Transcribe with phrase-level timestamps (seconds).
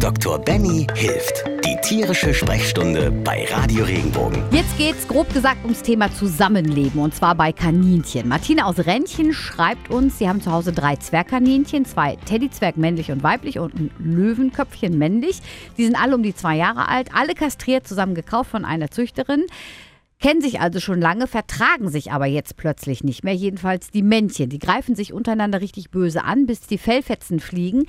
[0.00, 0.38] Dr.
[0.38, 1.44] Benny hilft.
[1.64, 4.44] Die tierische Sprechstunde bei Radio Regenbogen.
[4.52, 8.28] Jetzt geht's grob gesagt ums Thema Zusammenleben und zwar bei Kaninchen.
[8.28, 13.24] Martina aus Rentchen schreibt uns, sie haben zu Hause drei Zwergkaninchen, zwei Teddybzwerg männlich und
[13.24, 15.40] weiblich und ein Löwenköpfchen männlich.
[15.76, 19.46] Die sind alle um die zwei Jahre alt, alle kastriert, zusammen gekauft von einer Züchterin.
[20.20, 23.34] Kennen sich also schon lange, vertragen sich aber jetzt plötzlich nicht mehr.
[23.34, 24.48] Jedenfalls die Männchen.
[24.48, 27.86] Die greifen sich untereinander richtig böse an, bis die Fellfetzen fliegen.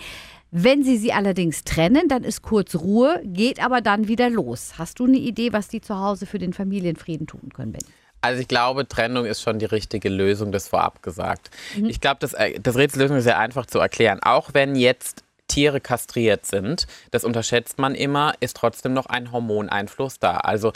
[0.52, 4.74] Wenn sie sie allerdings trennen, dann ist kurz Ruhe, geht aber dann wieder los.
[4.78, 7.86] Hast du eine Idee, was die zu Hause für den Familienfrieden tun können, Benny?
[8.21, 11.52] Also ich glaube, Trennung ist schon die richtige Lösung, das vorab gesagt.
[11.78, 11.86] Mhm.
[11.86, 14.20] Ich glaube, das, äh, das Rätsellösung ist sehr einfach zu erklären.
[14.24, 20.20] Auch wenn jetzt Tiere kastriert sind, das unterschätzt man immer, ist trotzdem noch ein Hormoneinfluss
[20.20, 20.38] da.
[20.38, 20.74] Also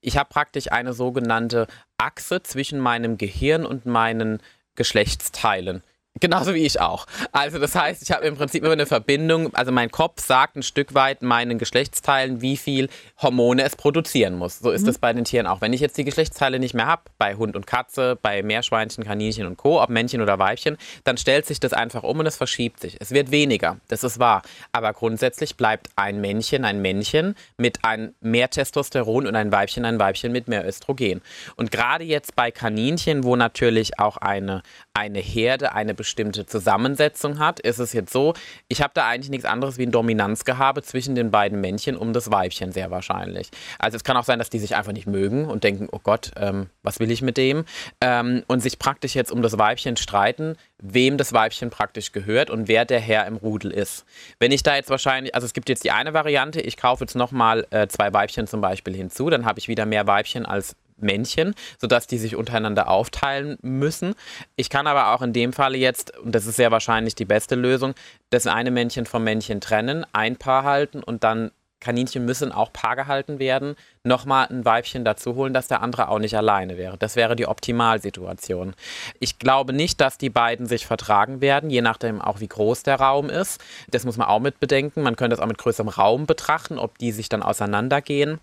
[0.00, 1.66] ich habe praktisch eine sogenannte
[1.98, 4.40] Achse zwischen meinem Gehirn und meinen
[4.74, 5.82] Geschlechtsteilen.
[6.20, 7.06] Genauso wie ich auch.
[7.32, 10.62] Also das heißt, ich habe im Prinzip immer eine Verbindung, also mein Kopf sagt ein
[10.62, 12.88] Stück weit meinen Geschlechtsteilen, wie viel
[13.20, 14.58] Hormone es produzieren muss.
[14.58, 14.86] So ist mhm.
[14.86, 15.60] das bei den Tieren auch.
[15.60, 19.46] Wenn ich jetzt die Geschlechtsteile nicht mehr habe, bei Hund und Katze, bei Meerschweinchen, Kaninchen
[19.46, 22.80] und Co., ob Männchen oder Weibchen, dann stellt sich das einfach um und es verschiebt
[22.80, 22.96] sich.
[23.00, 24.42] Es wird weniger, das ist wahr.
[24.72, 29.98] Aber grundsätzlich bleibt ein Männchen ein Männchen mit ein mehr Testosteron und ein Weibchen ein
[29.98, 31.20] Weibchen mit mehr Östrogen.
[31.56, 34.62] Und gerade jetzt bei Kaninchen, wo natürlich auch eine,
[34.94, 38.34] eine Herde, eine bestimmte Zusammensetzung hat, ist es jetzt so,
[38.68, 42.30] ich habe da eigentlich nichts anderes wie ein Dominanzgehabe zwischen den beiden Männchen um das
[42.30, 43.50] Weibchen sehr wahrscheinlich.
[43.80, 46.30] Also es kann auch sein, dass die sich einfach nicht mögen und denken, oh Gott,
[46.36, 47.64] ähm, was will ich mit dem?
[48.00, 52.68] Ähm, und sich praktisch jetzt um das Weibchen streiten, wem das Weibchen praktisch gehört und
[52.68, 54.04] wer der Herr im Rudel ist.
[54.38, 57.16] Wenn ich da jetzt wahrscheinlich, also es gibt jetzt die eine Variante, ich kaufe jetzt
[57.16, 61.54] nochmal äh, zwei Weibchen zum Beispiel hinzu, dann habe ich wieder mehr Weibchen als Männchen,
[61.80, 64.14] sodass die sich untereinander aufteilen müssen.
[64.56, 67.54] Ich kann aber auch in dem Falle jetzt, und das ist sehr wahrscheinlich die beste
[67.54, 67.94] Lösung,
[68.30, 72.96] das eine Männchen vom Männchen trennen, ein Paar halten und dann Kaninchen müssen auch Paar
[72.96, 76.96] gehalten werden, nochmal ein Weibchen dazu holen, dass der andere auch nicht alleine wäre.
[76.96, 78.74] Das wäre die Optimalsituation.
[79.20, 82.96] Ich glaube nicht, dass die beiden sich vertragen werden, je nachdem auch wie groß der
[82.96, 83.62] Raum ist.
[83.88, 85.02] Das muss man auch mit bedenken.
[85.02, 88.40] Man könnte es auch mit größerem Raum betrachten, ob die sich dann auseinandergehen.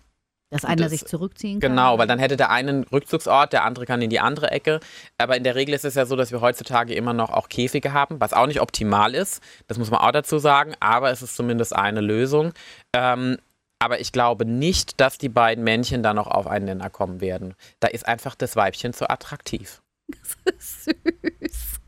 [0.54, 1.72] Dass einer das, sich zurückziehen kann.
[1.72, 4.78] Genau, weil dann hätte der eine einen Rückzugsort, der andere kann in die andere Ecke.
[5.18, 7.92] Aber in der Regel ist es ja so, dass wir heutzutage immer noch auch Käfige
[7.92, 9.42] haben, was auch nicht optimal ist.
[9.66, 10.74] Das muss man auch dazu sagen.
[10.78, 12.52] Aber es ist zumindest eine Lösung.
[12.92, 13.38] Ähm,
[13.80, 17.54] aber ich glaube nicht, dass die beiden Männchen da noch auf einen Nenner kommen werden.
[17.80, 19.82] Da ist einfach das Weibchen zu attraktiv.
[20.06, 21.80] Das ist süß.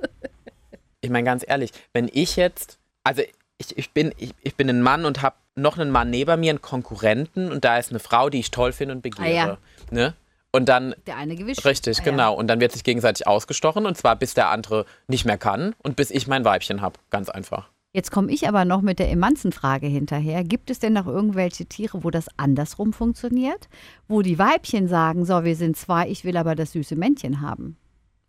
[1.03, 3.23] Ich meine, ganz ehrlich, wenn ich jetzt, also
[3.59, 6.51] ich, ich, bin, ich, ich bin ein Mann und habe noch einen Mann neben mir,
[6.51, 9.27] einen Konkurrenten und da ist eine Frau, die ich toll finde und begehre.
[9.27, 9.59] Ah, ja.
[9.91, 10.15] ne?
[10.53, 10.95] Und dann.
[11.07, 11.65] Der eine gewischt.
[11.65, 12.33] Richtig, ah, genau.
[12.33, 12.39] Ja.
[12.39, 15.97] Und dann wird sich gegenseitig ausgestochen und zwar bis der andere nicht mehr kann und
[15.97, 16.99] bis ich mein Weibchen habe.
[17.11, 17.71] Ganz einfach.
[17.93, 20.45] Jetzt komme ich aber noch mit der Emanzenfrage hinterher.
[20.45, 23.71] Gibt es denn noch irgendwelche Tiere, wo das andersrum funktioniert?
[24.07, 27.79] Wo die Weibchen sagen, so, wir sind zwei, ich will aber das süße Männchen haben,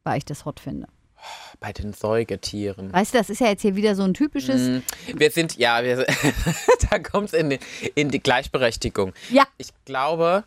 [0.05, 0.87] weil ich das hot finde.
[1.59, 2.93] Bei den Säugetieren.
[2.93, 4.61] Weißt du, das ist ja jetzt hier wieder so ein typisches.
[4.61, 4.77] Mm,
[5.15, 6.05] wir sind, ja, wir,
[6.89, 7.57] da kommt es in,
[7.95, 9.13] in die Gleichberechtigung.
[9.29, 9.43] Ja.
[9.57, 10.43] Ich glaube,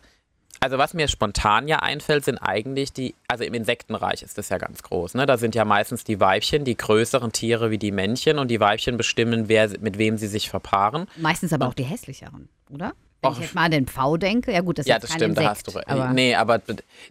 [0.63, 4.59] also was mir spontan ja einfällt, sind eigentlich die, also im Insektenreich ist das ja
[4.59, 5.15] ganz groß.
[5.15, 5.25] Ne?
[5.25, 8.95] Da sind ja meistens die Weibchen, die größeren Tiere wie die Männchen und die Weibchen
[8.95, 11.07] bestimmen, wer, mit wem sie sich verpaaren.
[11.17, 12.93] Meistens aber auch die hässlicheren, oder?
[13.21, 13.37] Wenn Och.
[13.37, 15.45] ich jetzt mal an den Pfau denke, ja gut, das ist ja, das stimmt, Insekt,
[15.45, 15.87] da hast du recht.
[15.87, 16.61] Aber nee, aber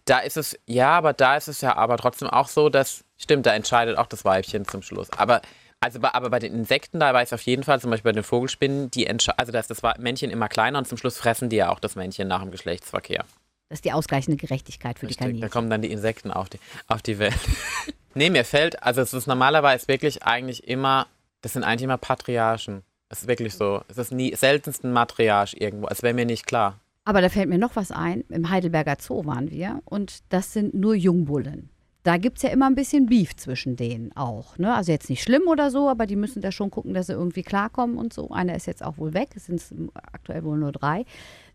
[0.05, 3.45] da ist es, ja, aber da ist es ja aber trotzdem auch so, dass, stimmt,
[3.45, 5.09] da entscheidet auch das Weibchen zum Schluss.
[5.11, 5.41] Aber
[5.79, 8.23] also aber bei den Insekten, da weiß ich auf jeden Fall, zum Beispiel bei den
[8.23, 11.69] Vogelspinnen, die also da ist das Männchen immer kleiner und zum Schluss fressen die ja
[11.69, 13.25] auch das Männchen nach dem Geschlechtsverkehr.
[13.69, 15.41] Das ist die ausgleichende Gerechtigkeit für Richtig, die Kaninchen.
[15.41, 17.39] Da kommen dann die Insekten auf die, auf die Welt.
[18.13, 21.07] nee, mir fällt, also es ist normalerweise wirklich eigentlich immer,
[21.41, 22.83] das sind eigentlich immer Patriarchen.
[23.11, 23.81] Es ist wirklich so.
[23.89, 25.87] Es ist nie seltenst ein Matriarch irgendwo.
[25.87, 26.79] Es wäre mir nicht klar.
[27.03, 28.23] Aber da fällt mir noch was ein.
[28.29, 31.69] Im Heidelberger Zoo waren wir und das sind nur Jungbullen.
[32.03, 34.57] Da gibt es ja immer ein bisschen Beef zwischen denen auch.
[34.57, 34.73] Ne?
[34.73, 37.43] Also jetzt nicht schlimm oder so, aber die müssen da schon gucken, dass sie irgendwie
[37.43, 38.29] klarkommen und so.
[38.31, 39.29] Einer ist jetzt auch wohl weg.
[39.35, 39.61] Es sind
[39.93, 41.05] aktuell wohl nur drei.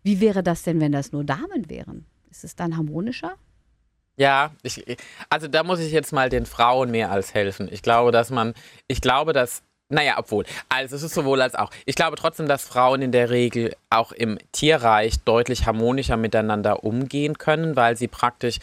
[0.02, 2.04] Wie wäre das denn, wenn das nur Damen wären?
[2.30, 3.32] Ist es dann harmonischer?
[4.18, 4.84] Ja, ich,
[5.30, 7.68] also da muss ich jetzt mal den Frauen mehr als helfen.
[7.70, 8.54] Ich glaube, dass man,
[8.88, 10.44] ich glaube, dass naja, obwohl.
[10.68, 11.70] Also es ist sowohl als auch.
[11.84, 17.38] Ich glaube trotzdem, dass Frauen in der Regel auch im Tierreich deutlich harmonischer miteinander umgehen
[17.38, 18.58] können, weil sie praktisch,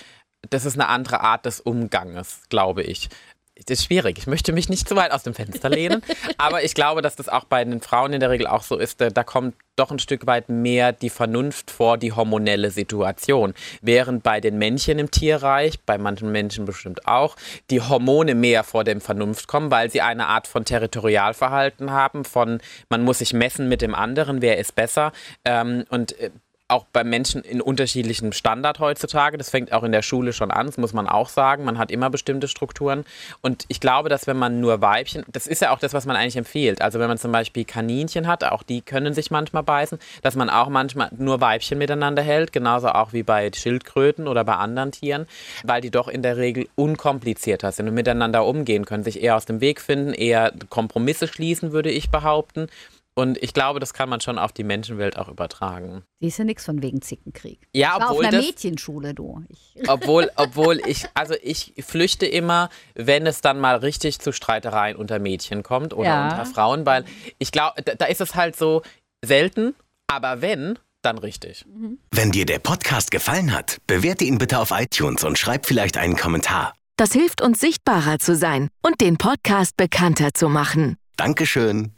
[0.50, 3.10] das ist eine andere Art des Umganges, glaube ich.
[3.56, 4.18] Das ist schwierig.
[4.18, 6.02] Ich möchte mich nicht zu weit aus dem Fenster lehnen.
[6.38, 9.00] aber ich glaube, dass das auch bei den Frauen in der Regel auch so ist.
[9.00, 13.54] Da kommt doch ein Stück weit mehr die Vernunft vor die hormonelle Situation.
[13.82, 17.36] Während bei den Männchen im Tierreich, bei manchen Menschen bestimmt auch,
[17.70, 22.60] die Hormone mehr vor dem Vernunft kommen, weil sie eine Art von Territorialverhalten haben, von
[22.90, 25.12] man muss sich messen mit dem anderen, wer ist besser.
[25.46, 26.32] Ähm, und äh,
[26.74, 29.38] auch bei Menschen in unterschiedlichem Standard heutzutage.
[29.38, 31.64] Das fängt auch in der Schule schon an, das muss man auch sagen.
[31.64, 33.06] Man hat immer bestimmte Strukturen.
[33.42, 36.16] Und ich glaube, dass wenn man nur Weibchen, das ist ja auch das, was man
[36.16, 36.82] eigentlich empfiehlt.
[36.82, 40.50] Also wenn man zum Beispiel Kaninchen hat, auch die können sich manchmal beißen, dass man
[40.50, 45.28] auch manchmal nur Weibchen miteinander hält, genauso auch wie bei Schildkröten oder bei anderen Tieren,
[45.64, 49.46] weil die doch in der Regel unkomplizierter sind und miteinander umgehen können, sich eher aus
[49.46, 52.68] dem Weg finden, eher Kompromisse schließen, würde ich behaupten.
[53.16, 56.04] Und ich glaube, das kann man schon auf die Menschenwelt auch übertragen.
[56.20, 57.60] Die ist ja nichts von wegen Zickenkrieg.
[57.74, 59.44] Ja, ich war obwohl auf einer das, Mädchenschule, du.
[59.50, 64.96] Ich, obwohl, obwohl ich, also ich flüchte immer, wenn es dann mal richtig zu Streitereien
[64.98, 66.24] unter Mädchen kommt oder Ja.
[66.32, 67.06] unter Frauen, weil
[67.38, 68.82] ich glaube, da, da ist es halt so
[69.24, 69.76] selten,
[70.08, 71.66] aber wenn, dann richtig.
[72.12, 76.16] Wenn dir der Podcast gefallen hat, bewerte ihn bitte auf iTunes und schreib vielleicht einen
[76.16, 76.74] Kommentar.
[76.98, 80.96] Das hilft uns sichtbarer zu sein und den Podcast bekannter zu machen.
[81.18, 81.92] Dankeschön.